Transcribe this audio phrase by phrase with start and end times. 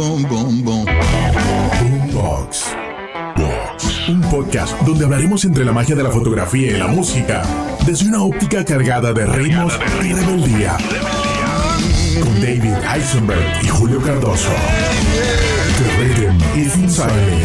[0.00, 0.86] boom, boom, boom.
[1.78, 2.74] Boombox.
[4.08, 7.42] Un podcast donde hablaremos entre la magia de la fotografía y la música,
[7.86, 10.78] desde una óptica cargada de ritmos y rebeldía.
[12.18, 14.50] Con David Eisenberg y Julio Cardoso.
[15.78, 17.42] The rhythm is inside me.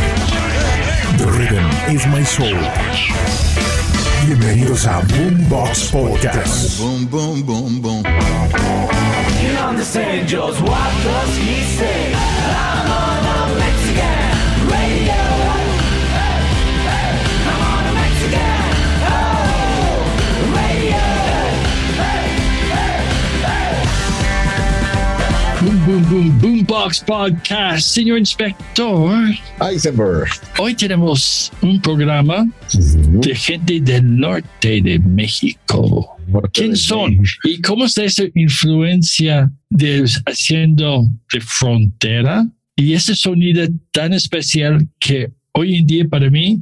[1.18, 3.65] The rhythm is my soul.
[4.26, 6.80] Bienvenidos a Boombox Podcast.
[6.80, 8.04] Boom, boom, boom, boom.
[9.40, 12.12] You understand just what does he say?
[12.16, 13.15] I'm
[25.96, 29.16] Boom, boom, boom, Boombox Podcast, señor inspector.
[29.62, 30.28] Eisenberg.
[30.60, 36.18] Hoy tenemos un programa de gente del norte de México.
[36.52, 37.18] ¿Quién son?
[37.46, 42.46] ¿Y cómo está esa influencia de haciendo de frontera?
[42.76, 46.62] Y ese sonido tan especial que hoy en día para mí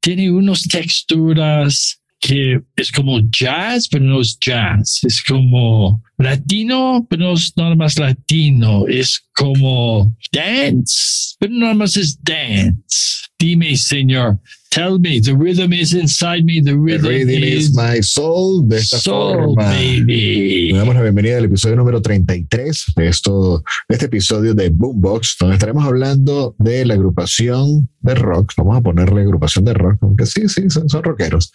[0.00, 5.00] tiene unas texturas que es como jazz, pero no es jazz.
[5.02, 8.86] Es como latino, pero no es nada más latino.
[8.86, 13.26] Es como dance, pero nada más es dance.
[13.38, 14.38] Dime, señor.
[14.70, 16.60] Tell me, the rhythm is inside me.
[16.62, 18.68] The The rhythm, Rhythm is my soul.
[18.68, 19.64] De esta soul, forma.
[19.64, 20.70] baby.
[20.70, 25.38] Le damos la bienvenida al episodio número 33 de, esto, de este episodio de Boombox,
[25.40, 28.52] donde estaremos hablando de la agrupación de rock.
[28.58, 31.50] Vamos a ponerle agrupación de rock, aunque sí, sí, son, son rockeros.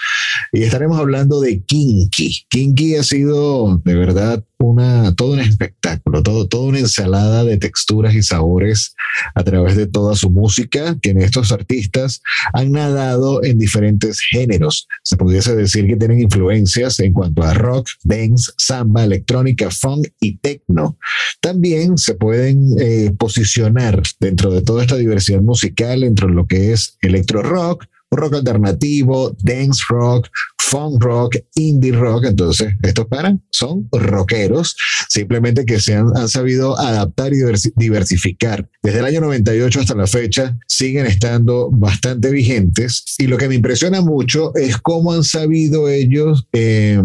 [0.51, 2.45] Y estaremos hablando de Kinky.
[2.49, 8.15] Kinky ha sido de verdad una, todo un espectáculo, todo, toda una ensalada de texturas
[8.15, 8.95] y sabores
[9.33, 12.21] a través de toda su música, que estos artistas
[12.53, 14.87] han nadado en diferentes géneros.
[15.03, 20.37] Se pudiese decir que tienen influencias en cuanto a rock, dance, samba, electrónica, funk y
[20.37, 20.97] techno.
[21.41, 26.71] También se pueden eh, posicionar dentro de toda esta diversidad musical, dentro de lo que
[26.73, 30.29] es electro rock, rock alternativo, dance rock,
[30.69, 32.25] funk rock, indie rock.
[32.25, 34.75] Entonces, estos para son rockeros,
[35.09, 38.67] simplemente que se han, han sabido adaptar y diversi- diversificar.
[38.83, 43.55] Desde el año 98 hasta la fecha siguen estando bastante vigentes y lo que me
[43.55, 47.01] impresiona mucho es cómo han sabido ellos eh,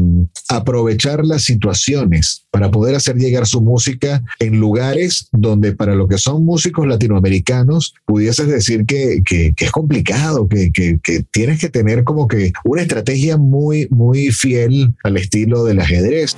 [0.49, 6.19] aprovechar las situaciones para poder hacer llegar su música en lugares donde para lo que
[6.19, 11.69] son músicos latinoamericanos pudieses decir que, que- que es complicado, que, que- que tienes que
[11.69, 13.50] tener como que una estrategia muy,
[13.91, 16.37] muy fiel al estilo del ajedrez.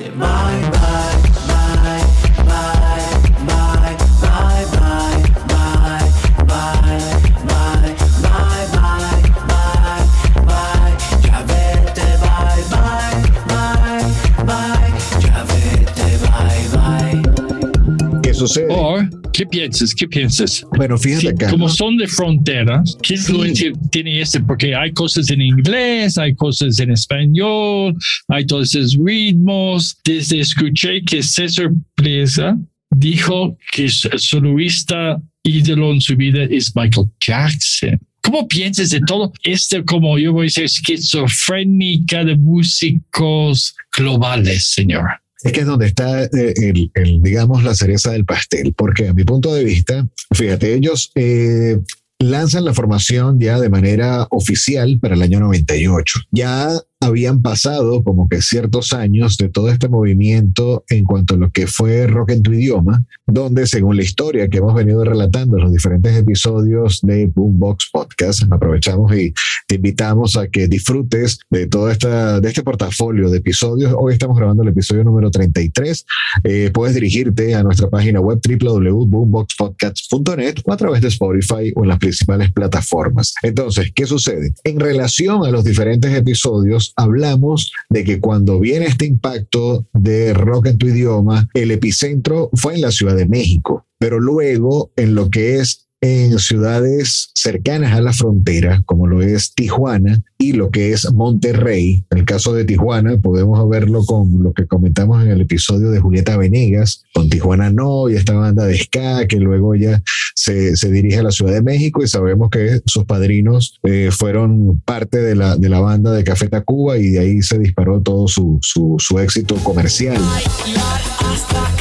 [18.46, 18.66] Sucede?
[18.70, 18.96] O,
[19.32, 19.94] ¿qué piensas?
[19.94, 20.64] ¿Qué piensas?
[20.76, 21.50] Bueno, fíjate Sí, acá.
[21.50, 24.40] como son de frontera, ¿qué influencia tiene este?
[24.40, 27.94] Porque hay cosas en inglés, hay cosas en español,
[28.28, 29.96] hay todos esos ritmos.
[30.04, 32.56] Desde escuché que César Presa
[32.90, 37.98] dijo que su soloista ídolo en su vida es Michael Jackson.
[38.22, 45.04] ¿Cómo piensas de todo esto como yo voy a decir esquizofrénica de músicos globales, señor?
[45.42, 46.54] Es que es donde está eh,
[46.94, 51.78] el, digamos, la cereza del pastel, porque a mi punto de vista, fíjate, ellos eh,
[52.18, 56.20] lanzan la formación ya de manera oficial para el año 98.
[56.30, 56.70] Ya
[57.02, 61.66] habían pasado como que ciertos años de todo este movimiento en cuanto a lo que
[61.66, 65.72] fue rock en tu idioma, donde según la historia que hemos venido relatando en los
[65.72, 69.34] diferentes episodios de Boombox Podcast, aprovechamos y
[69.66, 73.92] te invitamos a que disfrutes de todo esta, de este portafolio de episodios.
[73.98, 76.06] Hoy estamos grabando el episodio número 33.
[76.44, 81.88] Eh, puedes dirigirte a nuestra página web www.boomboxpodcast.net o a través de Spotify o en
[81.88, 83.34] las principales plataformas.
[83.42, 84.54] Entonces, ¿qué sucede?
[84.62, 90.66] En relación a los diferentes episodios, hablamos de que cuando viene este impacto de rock
[90.66, 95.30] en tu idioma, el epicentro fue en la Ciudad de México, pero luego en lo
[95.30, 100.92] que es en ciudades cercanas a la frontera, como lo es Tijuana y lo que
[100.92, 102.04] es Monterrey.
[102.10, 106.00] En el caso de Tijuana, podemos verlo con lo que comentamos en el episodio de
[106.00, 110.02] Julieta Venegas, con Tijuana No y esta banda de ska que luego ya
[110.34, 114.80] se, se dirige a la Ciudad de México y sabemos que sus padrinos eh, fueron
[114.84, 118.26] parte de la, de la banda de Café Tacuba y de ahí se disparó todo
[118.26, 120.20] su, su, su éxito comercial.
[120.20, 121.71] Bailar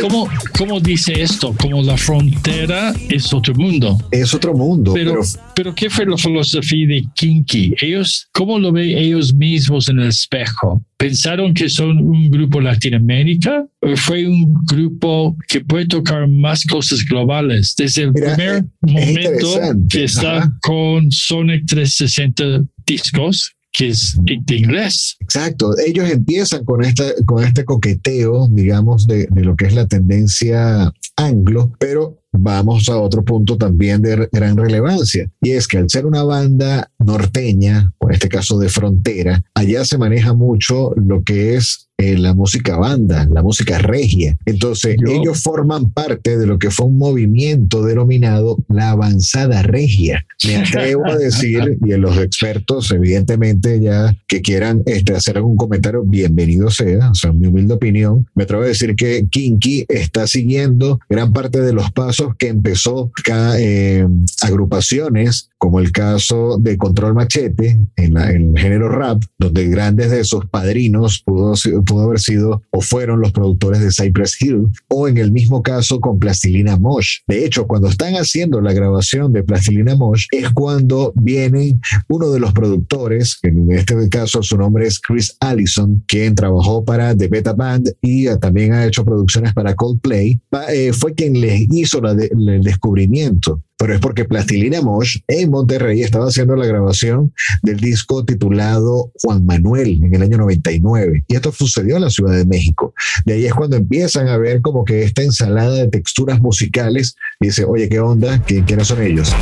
[0.00, 0.28] cómo,
[0.58, 1.54] cómo dice esto?
[1.60, 3.98] Como la frontera es otro mundo.
[4.10, 5.22] Es otro mundo, Pero, pero,
[5.54, 7.74] pero ¿qué fue la filosofía de Kinky?
[7.80, 10.84] Ellos, ¿cómo lo ven ellos mismos en el espejo?
[10.98, 13.66] ¿Pensaron que son un grupo Latinoamérica?
[13.82, 17.74] ¿O fue un grupo que puede tocar más cosas globales?
[17.76, 19.98] Desde el Mira, primer es- es momento interesante.
[19.98, 20.58] que está Ajá.
[20.62, 24.18] con Sonic 360 discos, que es
[24.48, 25.16] inglés.
[25.20, 25.74] exacto.
[25.78, 30.90] Ellos empiezan con, esta, con este coqueteo, digamos, de, de lo que es la tendencia
[31.16, 36.06] anglo, pero vamos a otro punto también de gran relevancia, y es que al ser
[36.06, 41.54] una banda norteña, o en este caso de frontera, allá se maneja mucho lo que
[41.54, 44.36] es eh, la música banda, la música regia.
[44.44, 50.26] Entonces, Yo- ellos forman parte de lo que fue un movimiento denominado la avanzada regia.
[50.46, 56.02] Me atrevo a decir, y los expertos, evidentemente, ya que quieran este, hacer algún comentario,
[56.04, 61.00] bienvenido sea, o sea, mi humilde opinión, me atrevo a decir que Kinky está siguiendo
[61.08, 64.06] gran parte de los pasos que empezó cada eh,
[64.42, 70.10] agrupaciones, como el caso de Control Machete en, la- en el género rap, donde grandes
[70.10, 71.54] de sus padrinos pudo,
[71.86, 75.98] pudo haber sido o fueron los productores de Cypress Hill, o en el mismo caso
[76.00, 77.20] con Plastilina Mosh.
[77.26, 81.78] De hecho, cuando están haciendo la grabación de Plastilina Mosh, es cuando viene
[82.08, 87.16] uno de los productores, en este caso su nombre es Chris Allison, quien trabajó para
[87.16, 92.00] The Beta Band y también ha hecho producciones para Coldplay, eh, fue quien les hizo
[92.00, 93.62] la de- el descubrimiento.
[93.78, 97.32] Pero es porque Plastilina Mosh en Monterrey estaba haciendo la grabación
[97.62, 101.24] del disco titulado Juan Manuel en el año 99.
[101.28, 102.94] Y esto sucedió en la Ciudad de México.
[103.26, 107.16] De ahí es cuando empiezan a ver como que esta ensalada de texturas musicales.
[107.40, 108.38] Y dice, oye, ¿qué onda?
[108.46, 109.34] ¿Qui- ¿Quiénes son ellos?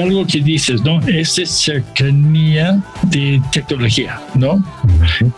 [0.00, 1.00] Algo que dices, ¿no?
[1.08, 4.64] Esa cercanía de tecnología, ¿no?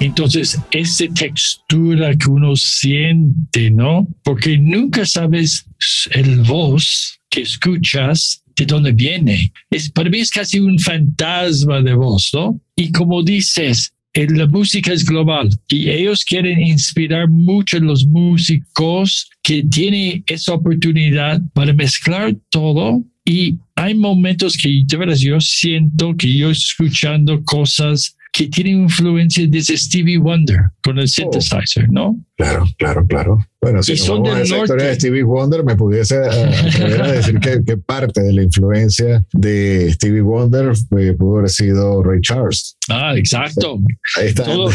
[0.01, 4.07] Entonces, esa textura que uno siente, ¿no?
[4.23, 5.67] Porque nunca sabes
[6.13, 9.53] el voz que escuchas de dónde viene.
[9.71, 12.61] Es, para mí es casi un fantasma de voz, ¿no?
[12.77, 19.31] Y como dices, la música es global y ellos quieren inspirar mucho a los músicos
[19.43, 26.15] que tienen esa oportunidad para mezclar todo y hay momentos que de veras yo siento
[26.15, 32.23] que yo escuchando cosas que tienen influencia desde Stevie Wonder con el synthesizer, ¿no?
[32.37, 33.47] Claro, claro, claro.
[33.61, 34.65] Bueno, si son vamos a del esa norte.
[34.65, 39.91] historia de Stevie Wonder, me pudiese a decir que, que parte de la influencia de
[39.95, 42.77] Stevie Wonder eh, pudo haber sido Ray Charles.
[42.91, 43.81] Ah, exacto.
[44.19, 44.45] Ahí está.
[44.45, 44.71] Todo.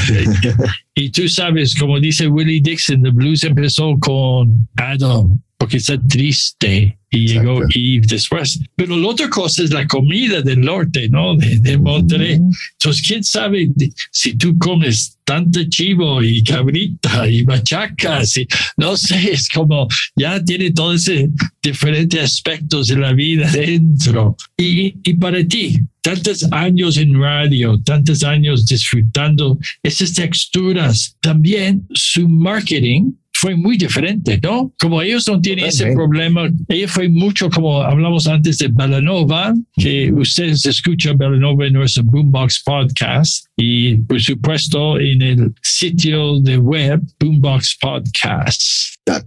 [0.96, 6.98] y tú sabes, como dice Willie Dixon, the blues empezó con Adam, porque está triste
[7.16, 8.60] y llegó Eve después.
[8.76, 11.36] Pero la otra cosa es la comida del norte, ¿no?
[11.36, 12.40] De, de Monterrey.
[12.74, 13.72] Entonces, quién sabe
[14.12, 18.48] si tú comes tanto chivo y cabrita y machacas y
[18.78, 21.30] no sé, es como ya tiene todos esos
[21.62, 24.38] diferentes aspectos de la vida dentro.
[24.58, 32.30] Y, y para ti, tantos años en radio, tantos años disfrutando esas texturas, también su
[32.30, 34.72] marketing fue muy diferente, ¿no?
[34.80, 40.12] Como ellos no tienen ese problema, ella fue mucho como hablamos antes de Belanova, que
[40.14, 47.02] ustedes escuchan Belanova en nuestro Boombox Podcast y por supuesto en el sitio de web
[47.20, 48.62] Boombox Podcast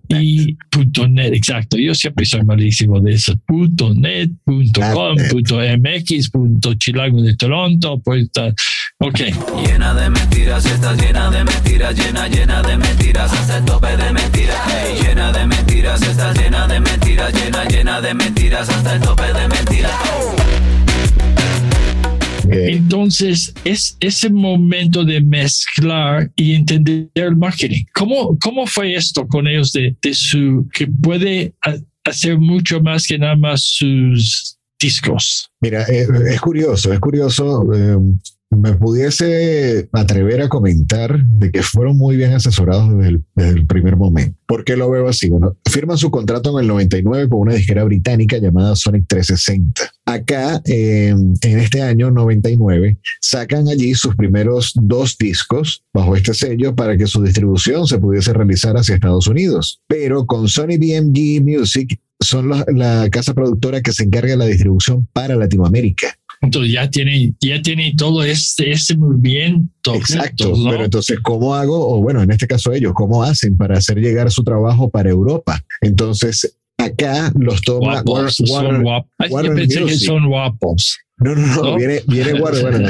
[0.08, 1.76] y punto .net, exacto.
[1.76, 3.36] Yo siempre soy malísimo de eso.
[3.46, 5.30] Punto .net, punto .com, Net.
[5.30, 8.28] punto .mx, punto Chilango de Toronto, pues.
[9.00, 9.20] Ok.
[9.64, 14.12] Llena de mentiras, estás llena de mentiras, llena, llena de mentiras, hasta el tope de
[14.12, 14.58] mentiras.
[14.72, 19.24] Ey, llena de mentiras, estás llena de mentiras, llena, llena de mentiras, hasta el tope
[19.24, 19.92] de mentiras.
[22.50, 27.84] Entonces, es ese momento de mezclar y entender el marketing.
[27.94, 33.06] ¿Cómo, cómo fue esto con ellos de, de su, que puede ha- hacer mucho más
[33.06, 35.50] que nada más sus discos?
[35.60, 37.66] Mira, eh, es curioso, es curioso.
[37.74, 37.96] eh,
[38.58, 43.66] me pudiese atrever a comentar de que fueron muy bien asesorados desde el, desde el
[43.66, 44.36] primer momento.
[44.46, 45.28] ¿Por qué lo veo así?
[45.28, 49.82] Bueno, firman su contrato en el 99 con una disquera británica llamada Sonic 360.
[50.06, 56.74] Acá, eh, en este año 99, sacan allí sus primeros dos discos bajo este sello
[56.74, 59.80] para que su distribución se pudiese realizar hacia Estados Unidos.
[59.86, 65.06] Pero con Sony BMG Music son la casa productora que se encarga de la distribución
[65.12, 66.17] para Latinoamérica.
[66.40, 69.94] Entonces ya tiene, ya tiene todo este, este movimiento.
[69.94, 70.70] Exacto, juntos, ¿no?
[70.70, 71.88] pero entonces, ¿cómo hago?
[71.96, 75.60] O bueno, en este caso ellos, ¿cómo hacen para hacer llegar su trabajo para Europa?
[75.80, 79.10] Entonces, acá los toma guapos, War- son Warner- guapos.
[79.18, 80.06] Ay, yo Warner pensé que Music.
[80.06, 80.98] son guapos.
[81.20, 81.76] No, no, no, ¿No?
[81.76, 82.88] viene, viene Warner, bueno,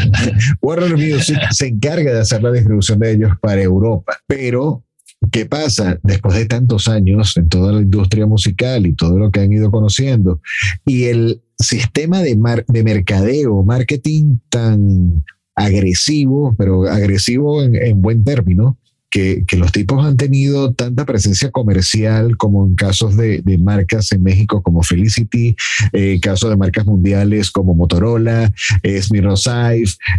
[0.60, 4.84] Warner Music se encarga de hacer la distribución de ellos para Europa, pero
[5.32, 5.98] ¿qué pasa?
[6.02, 9.70] Después de tantos años en toda la industria musical y todo lo que han ido
[9.70, 10.42] conociendo
[10.84, 15.24] y el sistema de, mar- de mercadeo, marketing tan
[15.54, 18.78] agresivo, pero agresivo en, en buen término,
[19.10, 24.12] que, que los tipos han tenido tanta presencia comercial como en casos de, de marcas
[24.12, 25.56] en México como Felicity,
[25.92, 29.46] eh, casos de marcas mundiales como Motorola, eh, Smirnoff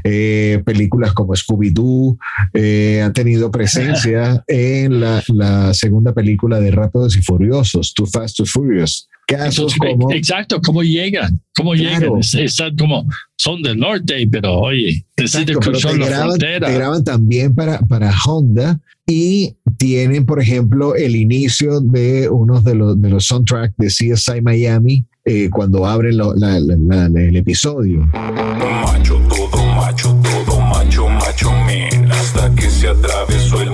[0.03, 2.17] eh, películas como Scooby-Doo,
[2.53, 8.37] eh, han tenido presencia en la, la segunda película de Rápidos y Furiosos, Too Fast,
[8.37, 9.07] Too Furious.
[9.27, 10.11] Casos Entonces, como...
[10.13, 11.39] Exacto, ¿cómo llegan?
[11.55, 11.99] ¿Cómo Claro.
[11.99, 12.19] llegan?
[12.19, 13.07] Es- Están como,
[13.41, 18.79] son del norte, pero oye, Exacto, pero te graban, te graban también para, para Honda
[19.07, 24.41] y tienen, por ejemplo, el inicio de uno de los, de los soundtracks de CSI
[24.41, 28.05] Miami eh, cuando abren lo- la- la- la- el episodio.
[28.13, 32.11] Macho, todo macho, todo macho, macho men.
[32.11, 33.68] Hasta que se atravesó el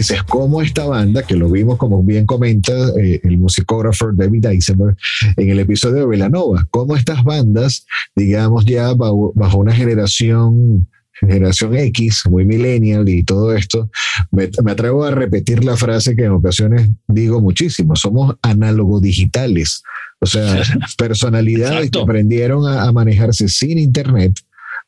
[0.00, 4.96] dices, ¿cómo esta banda, que lo vimos como bien comenta eh, el musicógrafo David Eisenberg
[5.36, 10.88] en el episodio de Velanova, cómo estas bandas, digamos ya bajo, bajo una generación
[11.20, 13.90] generación X, muy millennial y todo esto,
[14.30, 19.82] me, me atrevo a repetir la frase que en ocasiones digo muchísimo, somos análogo digitales,
[20.18, 20.62] o sea,
[20.96, 21.98] personalidades Exacto.
[21.98, 24.32] que aprendieron a, a manejarse sin internet,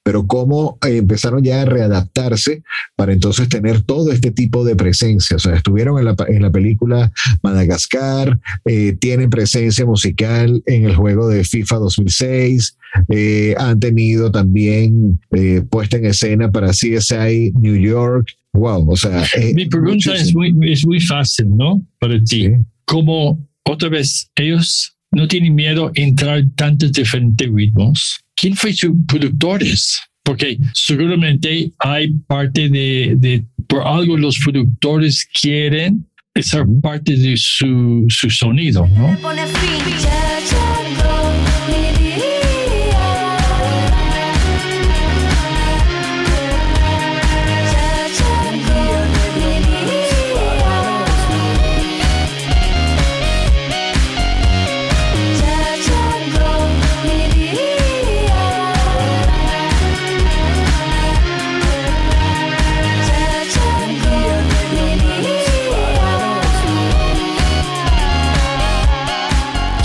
[0.03, 2.63] pero cómo eh, empezaron ya a readaptarse
[2.97, 5.37] para entonces tener todo este tipo de presencia.
[5.37, 10.97] O sea, estuvieron en la, en la película Madagascar, eh, tienen presencia musical en el
[10.97, 12.77] juego de FIFA 2006,
[13.09, 18.29] eh, han tenido también eh, puesta en escena para CSI New York.
[18.53, 21.83] Wow, o sea, Mi pregunta es muy, es muy fácil, ¿no?
[21.99, 22.47] Para ti.
[22.47, 22.51] Sí.
[22.85, 28.21] Como otra vez, ellos no tienen miedo a entrar tantos diferentes ritmos.
[28.43, 30.01] ¿Quién fue sus productores?
[30.25, 38.05] Porque seguramente hay parte de, de por algo los productores quieren esa parte de su,
[38.09, 39.17] su sonido, ¿no?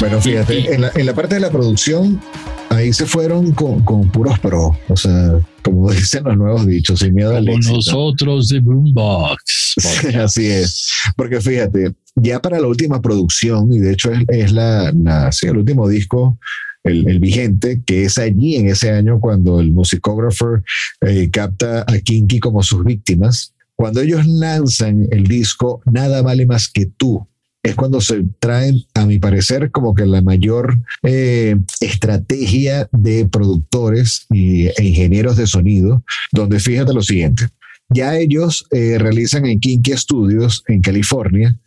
[0.07, 2.21] Bueno, fíjate, en la, en la parte de la producción,
[2.69, 4.73] ahí se fueron con, con puros pros.
[4.87, 7.75] O sea, como dicen los nuevos dichos, sin miedo al éxito.
[7.75, 9.75] nosotros de Boombox.
[10.17, 10.89] Así es.
[11.17, 15.47] Porque fíjate, ya para la última producción, y de hecho es, es la, la- sí,
[15.47, 16.39] el último disco,
[16.85, 20.59] el, el vigente, que es allí en ese año cuando el musicógrafo
[21.01, 23.53] eh, capta a Kinky como sus víctimas.
[23.75, 27.27] Cuando ellos lanzan el disco Nada vale más que tú,
[27.67, 34.25] es cuando se traen, a mi parecer, como que la mayor eh, estrategia de productores
[34.31, 37.47] y, e ingenieros de sonido, donde fíjate lo siguiente.
[37.89, 41.57] Ya ellos eh, realizan en Kinky Studios en California,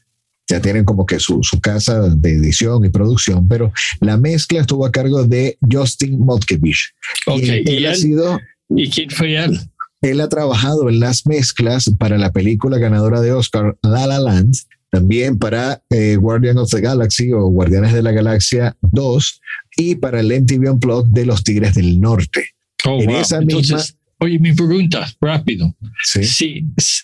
[0.48, 4.84] ya tienen como que su, su casa de edición y producción, pero la mezcla estuvo
[4.84, 6.92] a cargo de Justin Motkevich.
[7.26, 7.96] Ok, Y él, ¿y ha él?
[7.96, 8.38] sido,
[8.68, 9.58] ¿Y quién fue él?
[10.02, 14.54] él ha trabajado en las mezclas para la película ganadora de Oscar, La La Land,
[14.90, 19.40] también para eh, Guardian of the Galaxy o Guardianes de la Galaxia 2
[19.76, 22.46] y para el MTV Unplugged de los Tigres del Norte.
[22.86, 23.20] Oh, En wow.
[23.20, 25.74] esa Entonces, misma- oye, mi pregunta, rápido.
[26.02, 26.24] Sí.
[26.24, 27.02] Sí, s-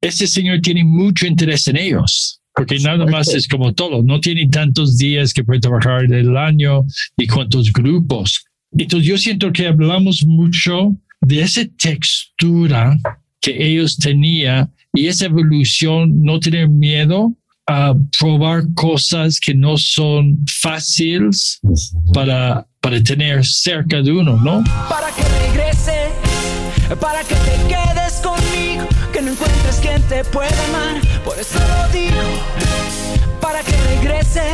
[0.00, 4.46] ese señor tiene mucho interés en ellos, porque nada más es como todo, no tiene
[4.48, 6.84] tantos días que puede trabajar del año
[7.16, 8.44] y cuántos grupos.
[8.76, 12.98] Entonces yo siento que hablamos mucho de esa textura
[13.40, 17.34] que ellos tenían y esa evolución, no tener miedo
[17.66, 21.60] a probar cosas que no son fáciles
[22.12, 24.62] para, para tener cerca de uno, ¿no?
[24.88, 26.10] para que regrese,
[27.00, 31.92] para que te quedes conmigo, que no encuentres quien te pueda amar, por eso lo
[31.92, 32.20] digo,
[33.40, 34.44] para que regreses,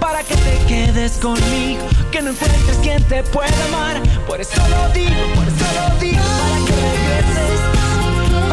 [0.00, 4.92] para que te quedes conmigo, que no encuentres quien te pueda amar, por eso lo
[4.94, 7.75] digo, por eso lo digo, para que regreses,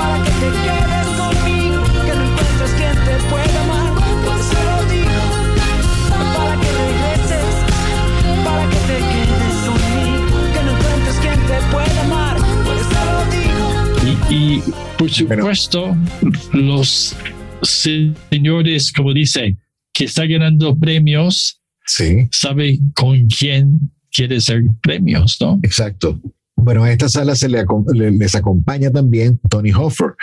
[0.04, 3.94] para que te quedes conmigo, que no encuentres quien te pueda amar,
[4.26, 5.24] por eso lo digo,
[6.36, 7.54] para que regreses
[8.44, 13.22] para que te quedes conmigo, que no encuentres quien te pueda amar, por eso lo
[13.32, 13.66] digo.
[14.30, 14.64] Y, y,
[14.98, 15.96] por supuesto,
[16.52, 17.16] los
[17.62, 19.56] señores, como dice,
[19.94, 25.60] que está ganando premios, Sí, sabe con quién quiere ser premios, ¿no?
[25.64, 26.20] exacto.
[26.64, 30.16] Bueno, a esta sala se les acompaña también Tony Hoffer,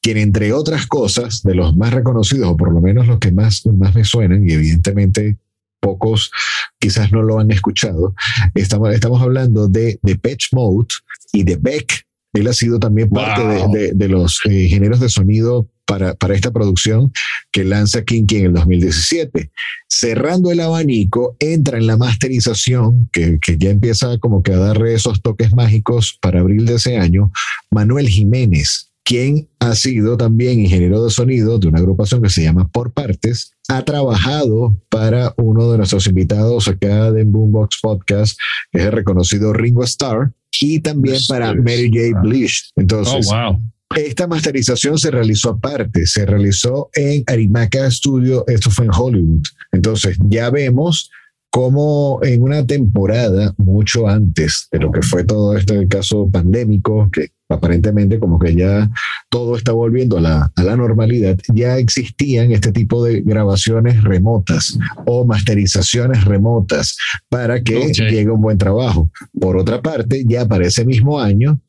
[0.00, 3.66] quien entre otras cosas, de los más reconocidos, o por lo menos los que más,
[3.66, 5.38] más me suenan, y evidentemente
[5.80, 6.30] pocos
[6.78, 8.14] quizás no lo han escuchado,
[8.54, 10.88] estamos, estamos hablando de, de Patch Mode
[11.32, 12.07] y de Beck.
[12.38, 13.72] Él ha sido también parte Wow.
[13.72, 17.12] de, de- de los eh, ingenieros de sonido para, para esta producción
[17.50, 19.50] que lanza Kinky en el 2017
[19.90, 24.94] cerrando el abanico, entra en la masterización, que, que ya empieza como que a darle
[24.94, 27.32] esos toques mágicos para abril de ese año,
[27.70, 32.68] Manuel Jiménez, quien ha sido también ingeniero de sonido de una agrupación que se llama
[32.68, 38.38] Por Partes, ha trabajado para uno de nuestros invitados acá de Boombox Podcast,
[38.70, 42.20] que es el reconocido Ringo Starr, y también para Mary J.
[42.20, 42.70] Blish.
[42.74, 43.60] Oh, Entonces, wow.
[43.96, 49.42] esta masterización se realizó aparte, se realizó en Arimaca Studio, esto fue en Hollywood.
[49.72, 51.10] Entonces ya vemos
[51.50, 57.30] cómo en una temporada mucho antes de lo que fue todo este caso pandémico, que
[57.48, 58.90] aparentemente como que ya
[59.30, 64.78] todo está volviendo a la, a la normalidad, ya existían este tipo de grabaciones remotas
[65.06, 66.96] o masterizaciones remotas
[67.28, 67.92] para que Ok.
[68.10, 69.10] llegue un buen trabajo.
[69.40, 71.60] Por otra parte, ya para ese mismo año,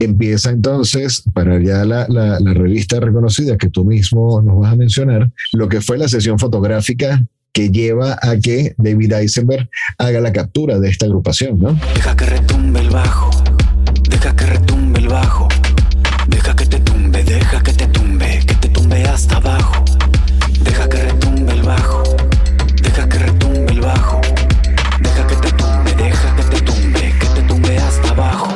[0.00, 4.76] empieza entonces, para ya la, la, la revista reconocida que tú mismo nos vas a
[4.76, 10.32] mencionar, lo que fue la sesión fotográfica que lleva a que David Eisenberg haga la
[10.32, 11.76] captura de esta agrupación, ¿no?
[11.94, 13.30] Deja que retumbe el bajo,
[15.08, 15.48] bajo,
[16.28, 19.84] deja que te tumbe, deja que te tumbe, que te tumbe hasta abajo.
[20.60, 22.02] Deja que retumbe el bajo,
[22.82, 24.20] deja que retumbe el bajo,
[25.00, 28.48] deja que te tumbe, deja que te tumbe, que te tumbe hasta abajo.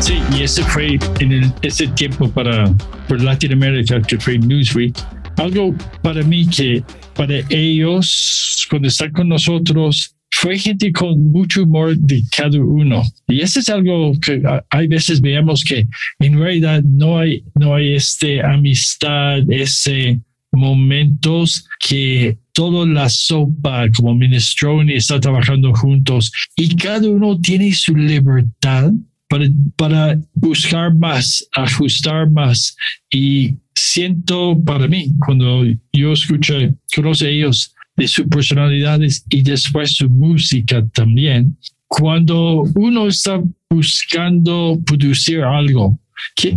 [0.00, 2.70] Sí, y ese fue en el- ese tiempo para
[3.08, 4.96] por Latinoamérica que fue Newsweek.
[5.36, 6.82] Algo para mí que
[7.14, 13.02] para ellos, cuando están con nosotros, fue gente con mucho humor de cada uno.
[13.28, 15.86] Y eso es algo que hay veces veamos que
[16.18, 20.20] en realidad no hay, no hay este amistad, ese
[20.52, 27.94] momentos que toda la sopa como minestrone está trabajando juntos y cada uno tiene su
[27.96, 28.90] libertad
[29.28, 32.76] para, para buscar más, ajustar más.
[33.12, 36.54] Y siento para mí, cuando yo escucho,
[36.94, 41.54] conozco a ellos de sus personalidades y después su música también,
[41.86, 46.00] cuando uno está buscando producir algo,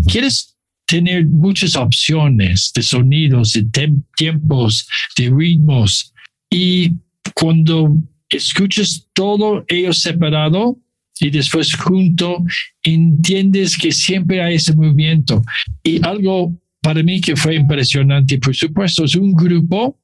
[0.07, 3.67] quieres tener muchas opciones de sonidos, de
[4.15, 6.13] tiempos, de ritmos.
[6.49, 6.93] Y
[7.35, 7.97] cuando
[8.29, 10.77] escuchas todo ello separado
[11.19, 12.37] y después junto,
[12.83, 15.41] entiendes que siempre hay ese movimiento.
[15.83, 19.99] Y algo para mí que fue impresionante, por supuesto, es un grupo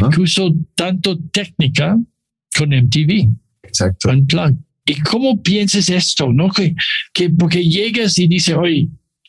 [0.00, 0.10] Ajá.
[0.10, 1.98] que usó tanto técnica
[2.56, 3.28] con MTV.
[3.64, 4.10] Exacto.
[4.10, 4.56] Unplugged.
[4.86, 6.32] ¿Y cómo piensas esto?
[6.32, 6.50] ¿No?
[6.50, 6.74] Que,
[7.12, 8.88] que porque llegas y dices, oye,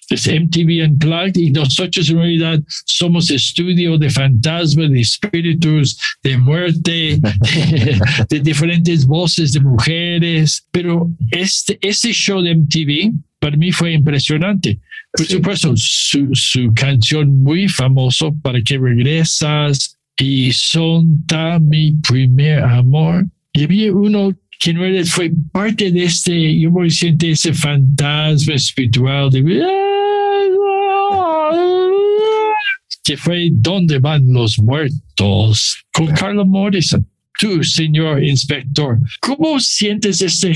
[0.09, 7.19] es MTV Unplugged y nosotros en realidad somos estudio de fantasmas, de espíritus, de muerte,
[7.21, 10.65] de, de diferentes voces de mujeres.
[10.71, 14.79] Pero este, este show de MTV para mí fue impresionante.
[15.15, 15.33] Por Sí.
[15.33, 19.92] supuesto, su, su canción muy famoso, ¿Para que regresas?
[20.17, 23.25] Y Sonta, mi primer amor.
[23.51, 28.53] Y había uno que en realidad fue parte de este, yo me siento ese fantasma
[28.53, 29.41] espiritual de
[33.03, 35.83] que fue ¿Dónde van los muertos?
[35.91, 37.05] con Carla Morrison.
[37.39, 40.47] tú, señor inspector, ¿cómo sientes esa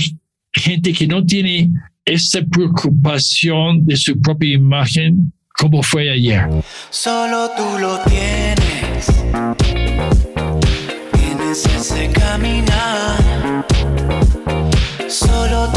[0.53, 1.69] gente que no tiene
[2.05, 6.47] esa preocupación de su propia imagen como fue ayer?
[6.89, 9.07] Solo tú lo tienes.
[11.13, 13.65] Tienes ese caminar.
[15.07, 15.69] Solo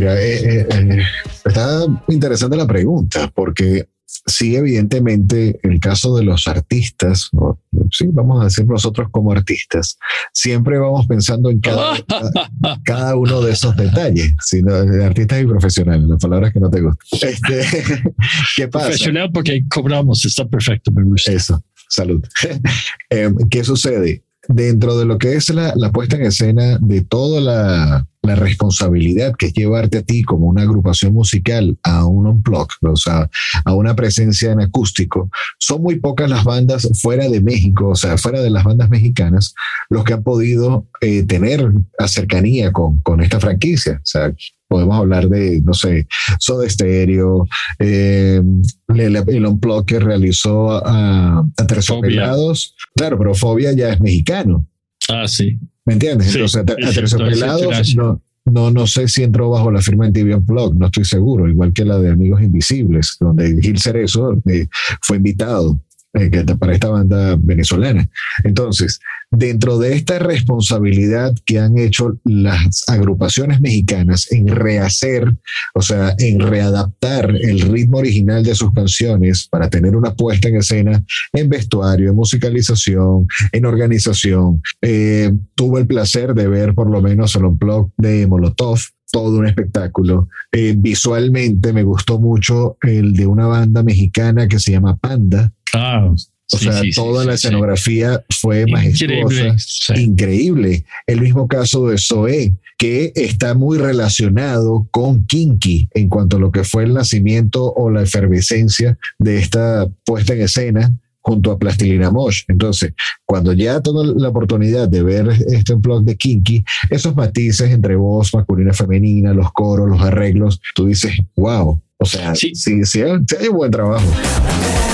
[0.00, 1.02] mira, eh, eh, eh,
[1.44, 7.58] está interesante la pregunta, porque sí, evidentemente, el caso de los artistas, o,
[7.90, 9.98] sí, vamos a decir nosotros como artistas,
[10.32, 11.96] siempre vamos pensando en cada,
[12.84, 16.80] cada uno de esos detalles, sino de artistas y profesionales, las palabras que no te
[16.80, 17.28] gustan.
[17.28, 17.60] Este,
[18.56, 18.86] ¿Qué pasa?
[18.86, 21.32] Profesional porque cobramos, está perfecto, me gusta.
[21.32, 22.22] Eso, salud.
[23.10, 24.24] Em, ¿Qué sucede?
[24.48, 29.34] Dentro de lo que es la, la puesta en escena de toda la, la responsabilidad
[29.38, 33.30] que es llevarte a ti como una agrupación musical a un unplug, o sea,
[33.64, 38.18] a una presencia en acústico, son muy pocas las bandas fuera de México, o sea,
[38.18, 39.54] fuera de las bandas mexicanas,
[39.88, 41.72] los que han podido eh, tener
[42.06, 43.94] cercanía con, con esta franquicia.
[43.96, 44.34] O sea,
[44.68, 46.06] podemos hablar de, no sé,
[46.38, 47.46] Soda Stereo,
[47.78, 48.40] eh,
[48.88, 52.76] el, el unplug que realizó a, a Terciopelados.
[52.94, 54.66] Claro, pero Fobia ya es mexicano.
[55.08, 55.58] Ah, sí.
[55.90, 56.28] ¿Me entiendes?
[56.28, 58.20] Sí, Entonces, a, Ter- es a cierto, Terciopelados es internacional.
[58.46, 61.48] no, no, no sé si entró bajo la firma en TV Unplugged, no estoy seguro,
[61.48, 64.66] igual que la de Amigos Invisibles, donde Gil Cerezo eh,
[65.02, 65.80] fue invitado
[66.14, 68.08] eh, para esta banda venezolana.
[68.44, 75.36] Entonces, dentro de esta responsabilidad que han hecho las agrupaciones mexicanas en rehacer,
[75.74, 80.56] o sea, en readaptar el ritmo original de sus canciones para tener una puesta en
[80.56, 84.62] escena en vestuario, en musicalización, en organización.
[84.82, 89.46] Eh, tuve el placer de ver por lo menos el unplug de Molotov, todo un
[89.46, 90.28] espectáculo.
[90.52, 95.52] Eh, visualmente me gustó mucho el de una banda mexicana que se llama Panda.
[95.74, 96.16] Ah, O
[96.58, 100.84] sí, sea, sí, toda sí, la escenografía fue majestuosa increíble.
[101.06, 106.50] El mismo caso de Zoé, que está muy relacionado con Kinky en cuanto a lo
[106.50, 110.90] que fue el nacimiento o la efervescencia de esta puesta en escena
[111.22, 112.44] junto a Plastilina Mosh.
[112.48, 112.94] Entonces,
[113.26, 118.32] cuando ya tuve la oportunidad de ver este blog de Kinky, esos matices entre voz
[118.34, 121.80] masculina, femenina, los coros, los arreglos, tú dices, wow.
[121.98, 122.82] O sea, sí, Sí.
[122.82, 124.06] sí, sí hay un buen trabajo.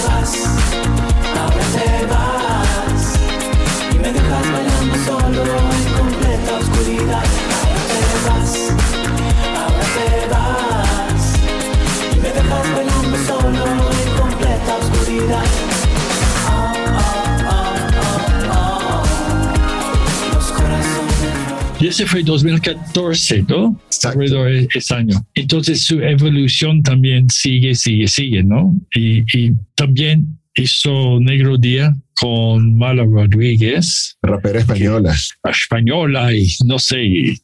[0.04, 0.75] us.
[21.86, 23.80] Y ese fue 2014, ¿no?
[23.86, 24.18] Exacto.
[24.18, 25.24] Alrededor de ese año.
[25.36, 28.74] Entonces su evolución también sigue, sigue, sigue, ¿no?
[28.92, 35.14] Y, y también hizo Negro Día con Mala Rodríguez, Rapera española.
[35.44, 36.96] española, y no sé,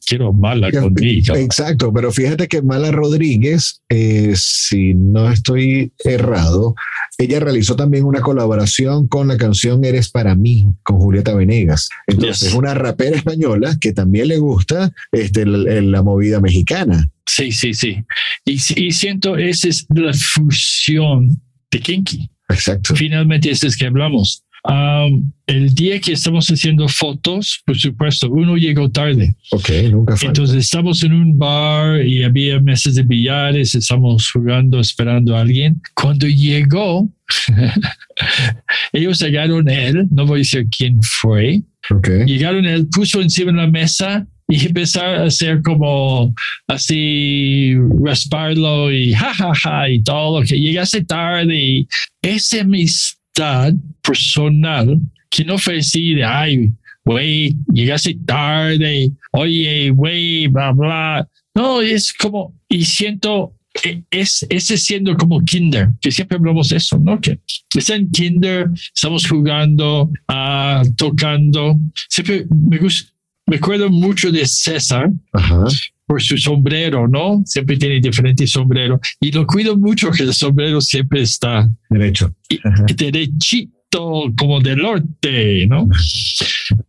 [0.05, 1.35] quiero Mala conmigo.
[1.35, 6.73] Exacto, pero fíjate que Mala Rodríguez, eh, si no estoy errado,
[7.19, 11.89] ella realizó también una colaboración con la canción Eres para mí, con Julieta Venegas.
[12.07, 12.53] Entonces, Yes.
[12.55, 17.11] una rapera española que también le gusta este, la movida mexicana.
[17.27, 17.97] Sí, sí, sí.
[18.43, 21.39] Y, y siento esa es la fusión
[21.71, 22.29] de Kinky.
[22.49, 22.95] Exacto.
[22.95, 24.43] Finalmente, ese es que hablamos.
[24.65, 29.35] Am, el día que estamos haciendo fotos, por supuesto, uno llegó tarde.
[29.51, 30.27] Ok, nunca fue.
[30.29, 35.81] Entonces estamos en un bar y había mesas de billares, estamos jugando, esperando a alguien.
[35.95, 37.09] Cuando llegó,
[38.93, 42.07] ellos llegaron él, no voy a decir quién fue, Ok.
[42.25, 46.33] llegaron él, puso encima de la mesa y empezaron a hacer como
[46.67, 51.87] así, rasparlo y jajaja y todo, que llegase tarde y
[52.21, 54.99] esa amistad personal
[55.31, 56.71] que no fue así de, ay,
[57.03, 61.27] güey, llegaste tarde, oye, güey, bla, bla.
[61.55, 66.99] No, es como, y siento, e- es ese siendo como kinder, que siempre hablamos eso,
[66.99, 67.19] ¿no?
[67.19, 67.39] Que
[67.75, 71.79] está en kinder, estamos jugando, ah, tocando.
[72.07, 73.12] Siempre me gusta,
[73.53, 75.65] me acuerdo mucho de César Ajá.
[76.07, 77.41] por su sombrero, ¿no?
[77.45, 82.33] Siempre tiene diferentes sombreros y lo cuido mucho que el sombrero siempre está Derecho.
[82.49, 82.59] y-
[82.95, 85.87] derechito como del norte, ¿no?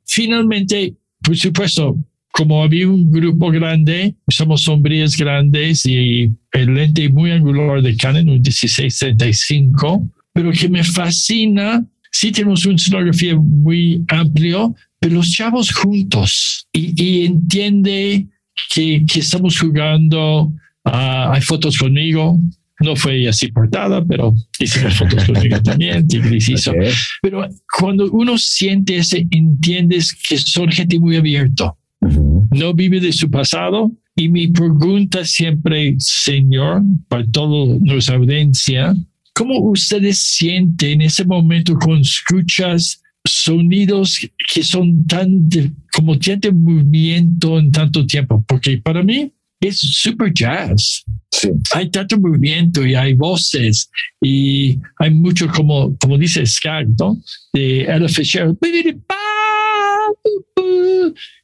[0.06, 1.96] Finalmente, por supuesto,
[2.32, 8.28] como había un grupo grande, somos sombrías grandes y el lente muy angular de Canon,
[8.28, 11.84] un 1635, pero que me fascina.
[12.10, 18.26] Sí tenemos una sonografía muy amplio, pero los chavos juntos y, y entiende
[18.74, 20.50] que, que estamos jugando.
[20.84, 22.40] ah, hay fotos conmigo.
[22.80, 26.08] No fue así portada, pero hicimos fotos conmigo también.
[26.08, 26.70] Tigris hizo.
[26.70, 26.78] Ok.
[27.20, 27.46] Pero
[27.78, 31.76] cuando uno siente ese, entiendes que son gente muy abierto.
[32.00, 32.48] Ujú.
[32.52, 33.92] No vive de su pasado.
[34.16, 38.96] Y mi pregunta siempre, Señor, para toda nuestra audiencia,
[39.34, 44.18] ¿cómo ustedes sienten en ese momento cuando escuchas sonidos
[44.52, 48.44] que son tan, de- como tienen movimiento en tanto tiempo?
[48.46, 51.48] Porque para mí es super jazz Sí.
[51.74, 53.90] hay tanto movimiento y hay voces
[54.22, 57.16] y hay mucho como, como dice Skag, ¿no?
[57.52, 58.56] De Ella Fitzgerald.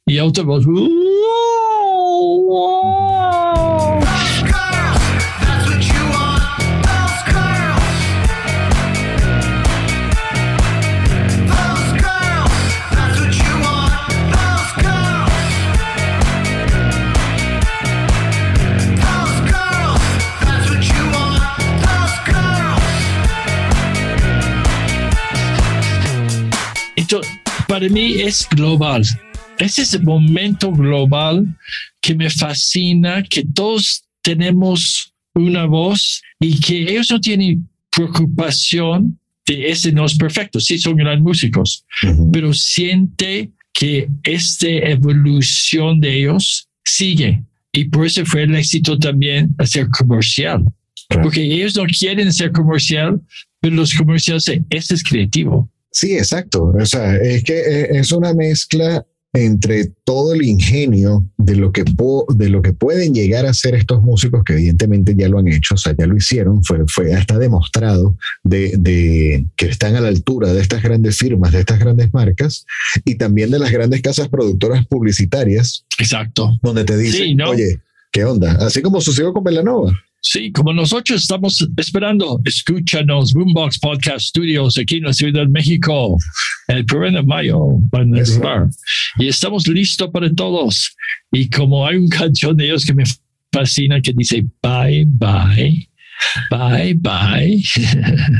[0.05, 0.65] Y otra voz.
[27.67, 29.03] Para mí es global.
[29.57, 31.45] Ese es el momento global
[32.01, 39.69] que me fascina, que todos tenemos una voz y que ellos no tienen preocupación de
[39.69, 40.59] ese no es perfecto.
[40.59, 42.31] Sí, son grandes músicos, Ujú.
[42.31, 47.43] pero siente que esta evolución de ellos sigue.
[47.71, 50.63] Y por eso fue el éxito también hacer comercial.
[51.07, 51.23] Claro.
[51.23, 53.21] Porque ellos no quieren ser comercial,
[53.59, 55.69] pero los comerciales, dicen, este es creativo.
[55.91, 56.73] Sí, exacto.
[56.79, 61.85] O sea, es que eh, es una mezcla entre todo el ingenio de lo que
[61.85, 65.47] po- de lo que pueden llegar a ser estos músicos que evidentemente ya lo han
[65.47, 70.01] hecho, o sea, ya lo hicieron, fue, fue hasta demostrado de, de que están a
[70.01, 72.65] la altura de estas grandes firmas, de estas grandes marcas
[73.05, 76.59] y también de las grandes casas productoras publicitarias Exacto.
[76.61, 77.51] donde te dicen, Sí, ¿no?
[77.51, 77.79] oye,
[78.11, 78.51] ¿qué onda?
[78.65, 79.93] Así como sucedió con Belanova.
[80.23, 86.15] Sí, como nosotros estamos esperando, escúchanos, Boombox Podcast Studios aquí en la Ciudad de México,
[86.67, 87.59] el primero de mayo,
[87.91, 88.69] van a.
[89.17, 90.95] Y estamos listos para todos.
[91.31, 93.03] Y como hay una canción de ellos que me
[93.51, 95.89] fascina que dice bye, bye,
[96.49, 97.63] bye, bye.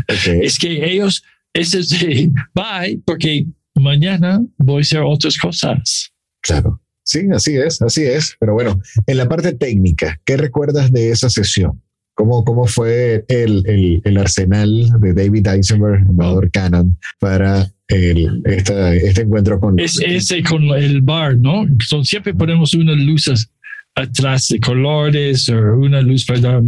[0.43, 6.11] Es que ellos, ese es de bye, porque mañana voy a hacer otras cosas.
[6.41, 6.80] Claro.
[7.03, 8.35] Sí, así es, así es.
[8.39, 11.81] Pero bueno, en la parte técnica, ¿qué recuerdas de esa sesión?
[12.13, 18.93] ¿Cómo, cómo fue el, el, el arsenal de David Eisenberg, embajador Canon, para el, esta,
[18.93, 19.79] este encuentro con...
[19.79, 21.63] Es ese con el bar, ¿no?
[21.63, 23.49] Entonces siempre ponemos unas luces
[23.95, 26.61] atrás de colores o una luz para dar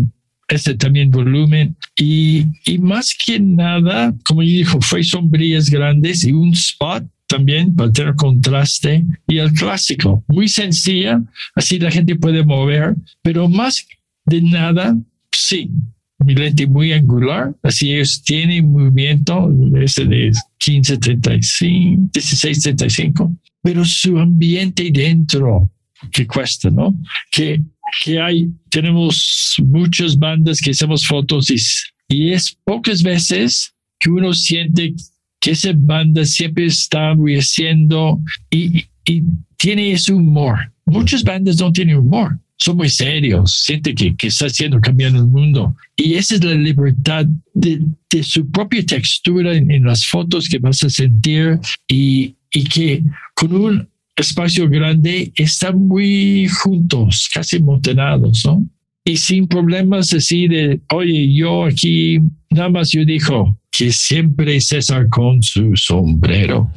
[0.48, 1.76] ese también volumen.
[1.98, 7.76] Y, y más que nada, como yo dijo, fue sombrías grandes y un spot también
[7.76, 11.20] para tener contraste y el clásico, muy sencilla,
[11.56, 13.88] así la gente puede mover, pero más
[14.26, 14.96] de nada,
[15.32, 15.72] sí,
[16.20, 19.50] mi lente muy angular, así ellos tienen movimiento,
[19.82, 20.32] ese de
[20.64, 25.72] 1535, 1635, pero su ambiente dentro
[26.12, 26.94] que cuesta, ¿no?
[27.32, 27.60] Que,
[28.04, 31.56] que hay, tenemos muchas bandas que hacemos fotos y,
[32.16, 34.94] y es pocas veces que uno siente
[35.44, 38.18] que esa banda siempre está haciendo
[38.50, 39.24] y, y
[39.58, 40.72] tiene ese humor.
[40.86, 45.28] Muchas bandas no tienen humor, son muy serios, siente que, que está haciendo cambiando el
[45.28, 45.76] mundo.
[45.98, 50.60] Y esa es la libertad de, de su propia textura en, en, las fotos que
[50.60, 53.04] vas a sentir y, y que
[53.36, 58.66] con un espacio grande están muy juntos, casi montenados, ¿no?
[59.06, 65.10] Y sin problemas así de, oye, yo aquí, nada más yo dijo que siempre César
[65.10, 66.72] con su sombrero.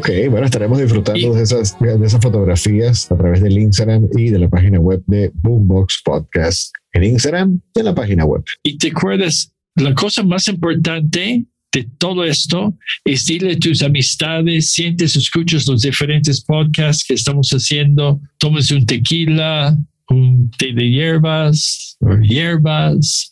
[0.00, 4.30] Ok, bueno, estaremos disfrutando Y- de, esas, de esas fotografías a través del Instagram y
[4.30, 6.72] de la página web de Boombox Podcast.
[6.94, 8.42] En Instagram y en la página web.
[8.62, 14.70] Y te acuerdas, la cosa más importante de todo esto es dile a tus amistades,
[14.72, 19.76] sientes, escuchas los diferentes podcasts que estamos haciendo, tomes un tequila,
[20.08, 23.30] un té de hierbas o hierbas,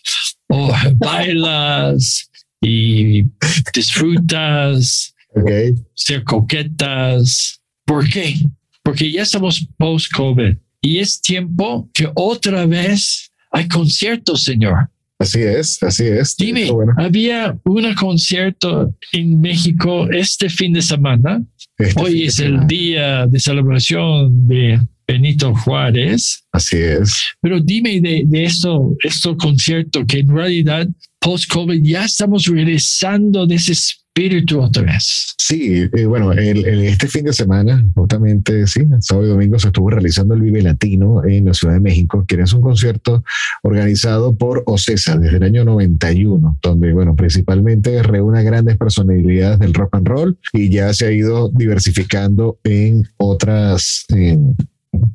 [0.48, 3.24] o bailas y
[3.72, 5.78] disfrutas, Ok.
[5.94, 7.60] ser coquetas.
[7.84, 8.36] ¿Por qué?
[8.82, 14.90] Porque ya estamos post-COVID y es tiempo que otra vez hay conciertos, Señor.
[15.18, 16.36] Así es, así es.
[16.36, 16.94] Dime, bueno.
[16.96, 21.42] había un concierto en México este fin de semana.
[21.76, 26.44] Este Hoy es el día de celebración de Benito Juárez.
[26.52, 27.24] Así es.
[27.40, 30.86] Pero dime de, de esto, esto concierto que en realidad
[31.20, 35.34] post-COVID ya estamos regresando de ese espíritu otra vez.
[35.38, 39.58] Sí, eh, bueno, el- el- este fin de semana, justamente, sí, el sábado y domingo
[39.58, 43.24] se estuvo realizando el Vive Latino en la Ciudad de México, que es un concierto
[43.62, 49.94] organizado por OCESA desde el año 91, donde, bueno, principalmente reúne grandes personalidades del rock
[49.96, 54.04] and roll y ya se ha ido diversificando en otras,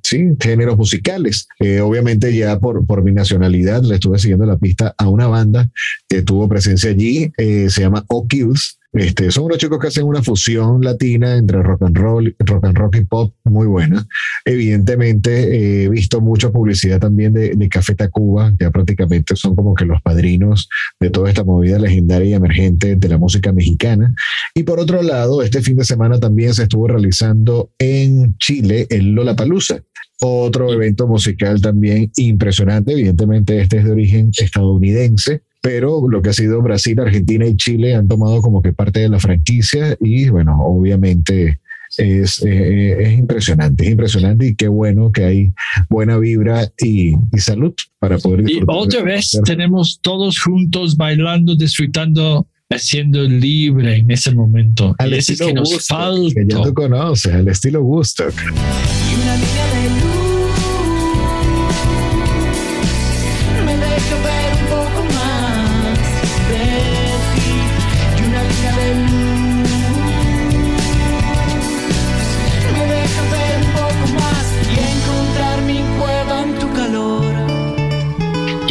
[0.03, 1.47] sí, géneros musicales.
[1.59, 5.69] Eh, obviamente ya por, por mi nacionalidad le estuve siguiendo la pista a una banda
[6.07, 8.79] que tuvo presencia allí, eh, se llama O'Kills.
[8.93, 12.77] Este, son unos chicos que hacen una fusión latina entre rock and roll, rock and
[12.77, 14.07] rock y pop muy buena.
[14.45, 19.73] Evidentemente eh, he visto mucha publicidad también de, de Café Tacuba, ya prácticamente son como
[19.73, 24.13] que los padrinos de toda esta movida legendaria y emergente de la música mexicana.
[24.53, 29.13] Y por otro lado, este fin de semana también se estuvo realizando en Chile el
[29.13, 29.81] Lollapalooza.
[30.21, 32.93] Otro evento musical también impresionante.
[32.93, 37.95] Evidentemente, este es de origen estadounidense, pero lo que ha sido Brasil, Argentina y Chile
[37.95, 41.61] han tomado como que parte de la franquicia y bueno, obviamente
[41.97, 45.53] es, eh, es impresionante, es impresionante y qué bueno que hay
[45.89, 48.75] buena vibra y, y salud para poder Y disfrutar.
[48.75, 54.93] de otra vez tenemos todos juntos bailando, disfrutando, haciendo libre en ese momento.
[54.97, 56.67] al y ese es estilo que nos Woodstock, que ya falta.
[56.69, 58.33] tú conoces, al estilo Woodstock.
[58.33, 60.02] Y una línea de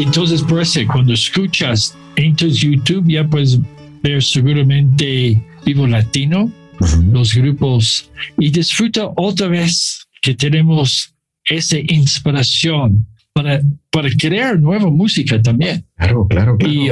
[0.03, 3.61] Entonces, por eso, cuando escuchas entras YouTube, ya puedes
[4.03, 6.51] ver seguramente Vivo Latino,
[7.13, 15.41] los grupos, y disfruta otra vez que tenemos esa inspiración para, para crear nueva música
[15.41, 15.87] también.
[15.97, 16.75] Claro, claro, claro.
[16.75, 16.91] Y,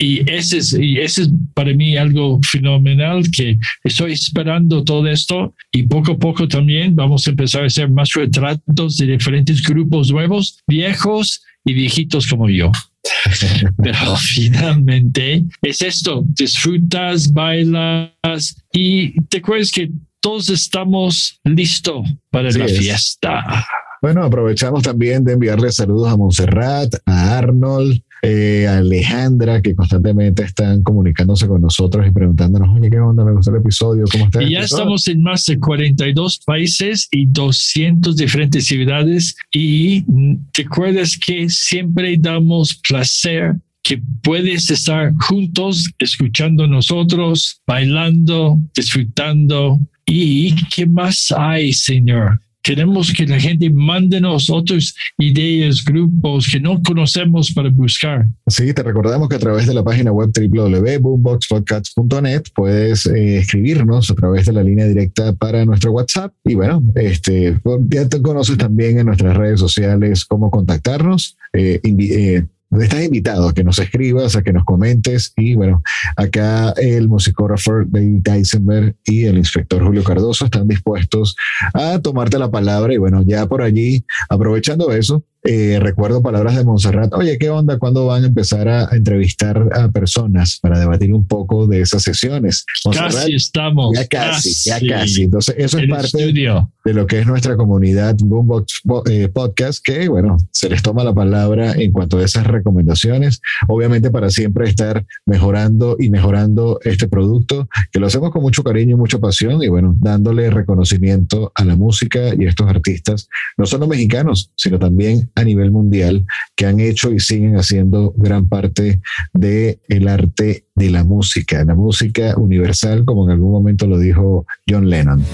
[0.00, 5.54] y ese es, y ese es para mí algo fenomenal que estoy esperando todo esto
[5.72, 10.10] y poco a poco también vamos a empezar a hacer más retratos de diferentes grupos
[10.12, 12.70] nuevos, viejos y viejitos como yo.
[13.82, 22.58] Pero finalmente es esto, disfrutas, bailas y te acuerdas que todos estamos listos para Así
[22.58, 22.78] la es.
[22.78, 23.66] fiesta.
[24.00, 30.82] Bueno, aprovechamos también de enviarle saludos a Montserrat, a Arnold, eh, Alejandra, que constantemente están
[30.82, 33.24] comunicándose con nosotros y preguntándonos, oye, ¿qué onda?
[33.24, 34.42] Me gustó el episodio, ¿cómo está?
[34.42, 39.36] Y ya esto?" estamos en más de 42 países y 200 diferentes ciudades.
[39.52, 40.04] Y
[40.52, 49.80] te acuerdas que siempre damos placer que puedes estar juntos, escuchando nosotros, bailando, disfrutando.
[50.04, 52.40] ¿Y qué más hay, Señor?
[52.62, 58.26] Queremos que la gente mándenos otras ideas, grupos que no conocemos para buscar.
[58.46, 64.14] Sí, te recordamos que a través de la página web www.boomboxpodcast.net puedes eh, escribirnos a
[64.14, 66.34] través de la línea directa para nuestro WhatsApp.
[66.44, 71.36] Y bueno, este, ya te conoces también en nuestras redes sociales cómo contactarnos.
[71.52, 75.82] Eh, eh, Estás invitado a que nos escribas, a que nos comentes y bueno,
[76.16, 81.34] acá el musicógrafo David Eisenberg y el inspector Julio Cardoso están dispuestos
[81.72, 86.64] a tomarte la palabra y bueno, ya por allí, aprovechando eso, eh, recuerdo palabras de
[86.64, 87.78] Montserrat, oye, ¿qué onda?
[87.78, 92.64] ¿Cuándo van a empezar a, entrevistar a personas para debatir un poco de esas sesiones?
[92.84, 93.94] Montserrat, Casi estamos.
[93.96, 95.22] ya casi, ya casi.
[95.24, 96.70] Entonces, eso es parte estudio.
[96.84, 101.04] de lo que es nuestra comunidad Boombox Bo- eh, Podcast, que bueno, se les toma
[101.04, 107.08] la palabra en cuanto a esas recomendaciones, obviamente para siempre estar mejorando y mejorando este
[107.08, 111.64] producto, que lo hacemos con mucho cariño y mucha pasión y bueno, dándole reconocimiento a
[111.64, 116.66] la música y a estos artistas, no solo mexicanos, sino también a nivel mundial, que
[116.66, 119.00] han hecho y siguen haciendo gran parte
[119.32, 124.46] de el arte de la música, la música universal, como en algún momento lo dijo
[124.68, 125.24] John Lennon.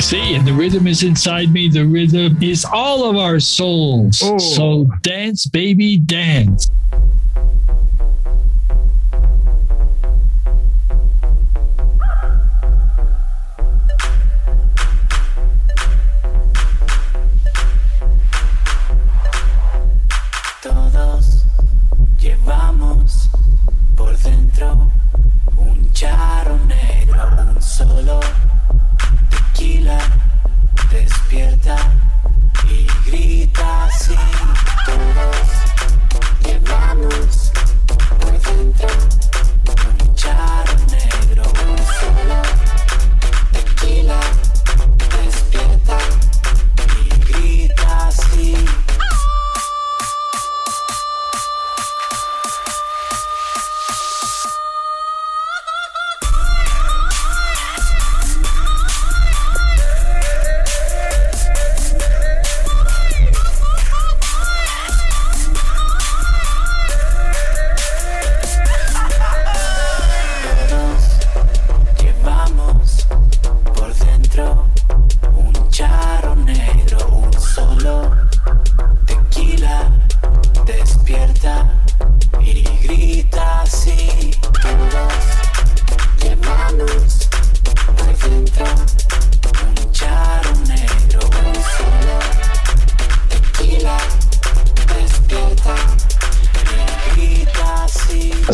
[0.00, 4.20] Sí, When the rhythm is inside me, the rhythm is all of our souls.
[4.24, 4.38] Oh.
[4.38, 6.68] So dance, baby, dance.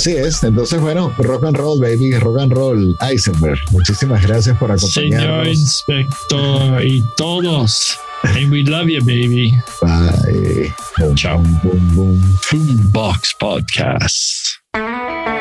[0.01, 0.16] Así.
[0.16, 0.42] Es.
[0.42, 3.59] Entonces, bueno, rock and roll, baby, rock and roll, Eisenberg.
[3.70, 5.59] Muchísimas gracias por Señor acompañarnos.
[5.59, 7.96] Inspector y todos.
[8.22, 9.55] And we love you, baby.
[9.80, 10.70] Bye.
[10.98, 11.38] Boom, Chao.
[11.38, 12.20] boom, boom, boom.
[12.51, 14.46] Boombox Podcast.